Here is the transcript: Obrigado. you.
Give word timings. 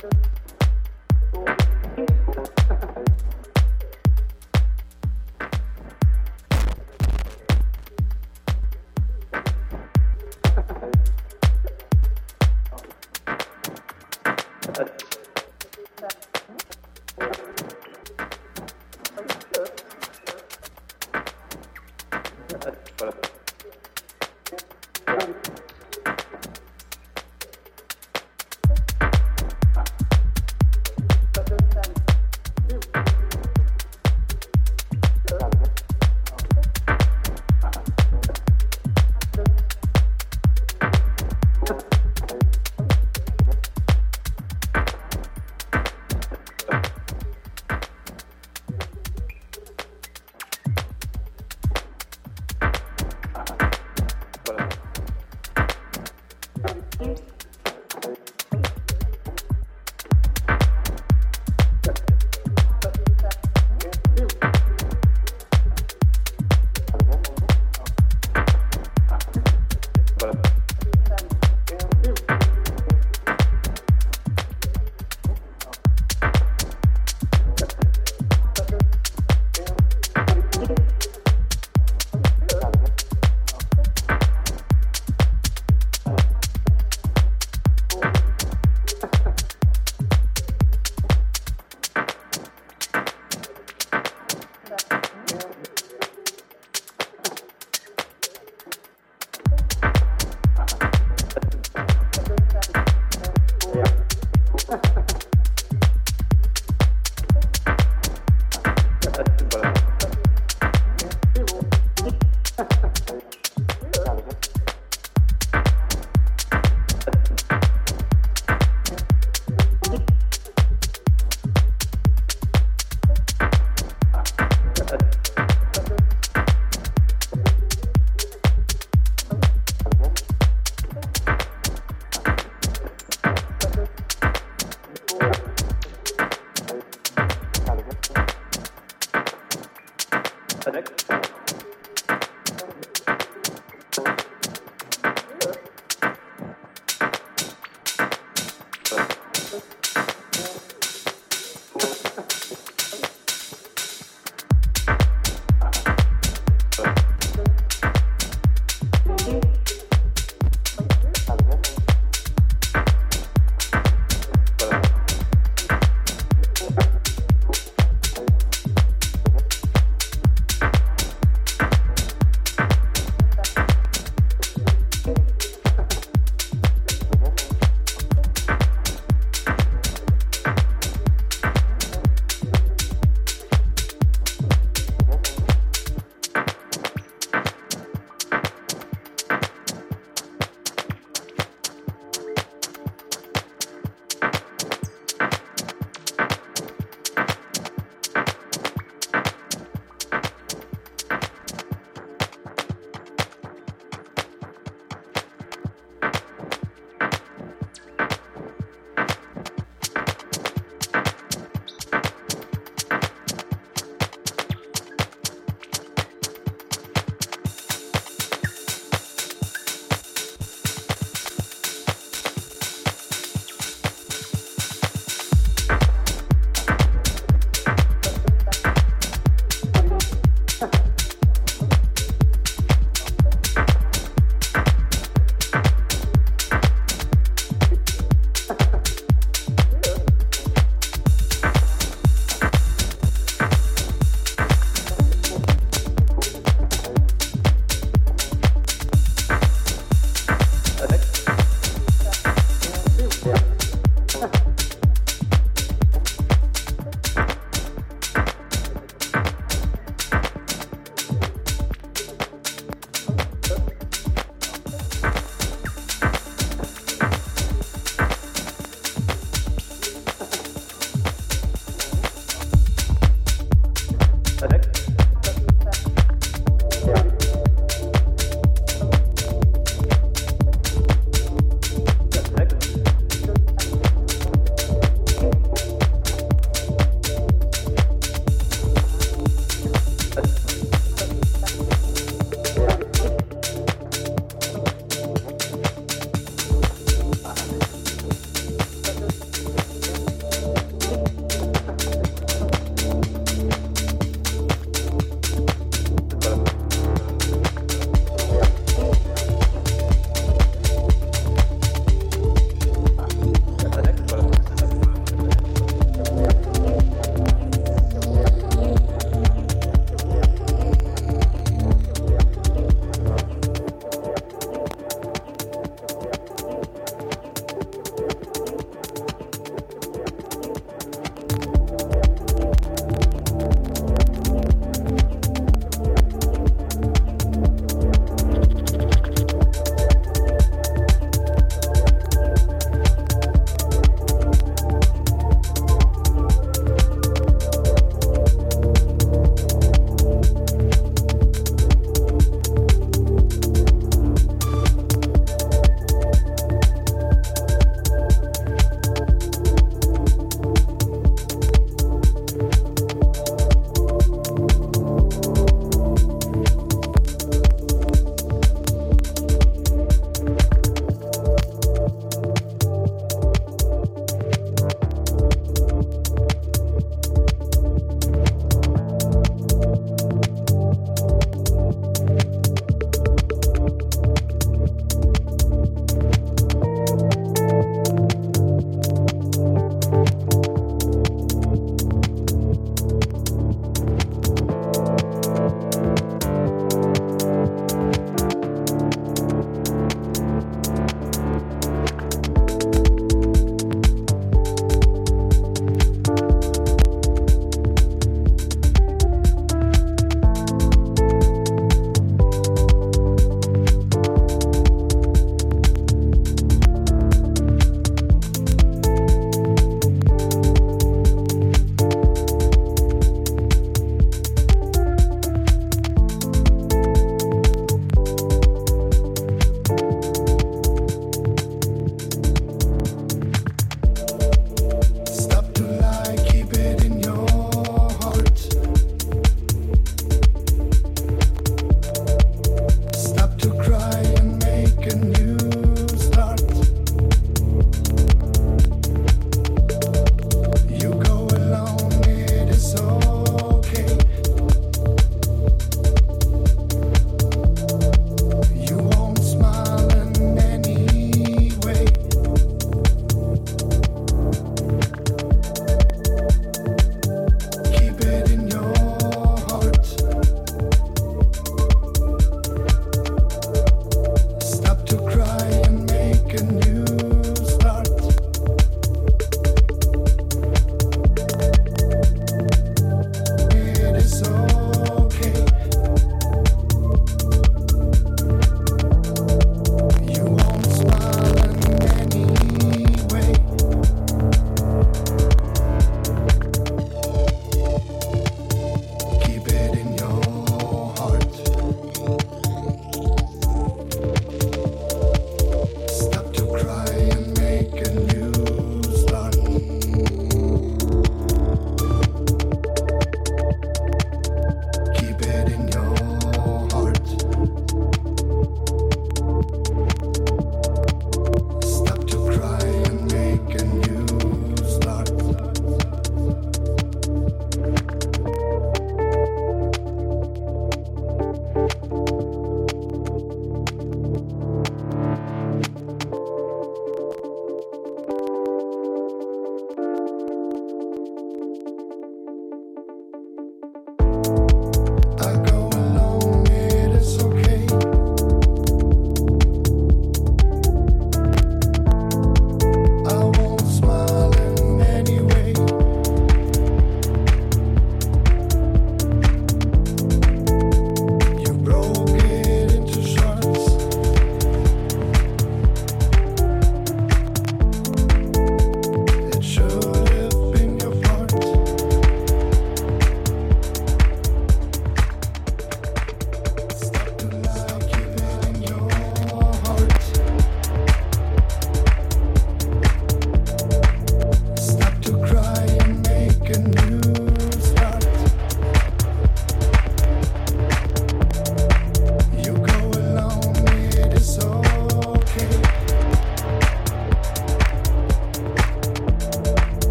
Obrigado. 0.00 0.28
you. 1.34 1.57